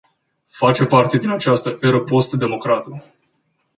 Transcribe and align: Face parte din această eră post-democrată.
Face 0.49 0.85
parte 0.85 1.17
din 1.17 1.29
această 1.29 1.77
eră 1.81 1.99
post-democrată. 2.03 3.03